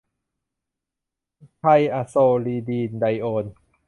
[1.57, 1.63] ไธ
[1.93, 2.15] อะโซ
[2.45, 3.45] ลิดีนไดโอน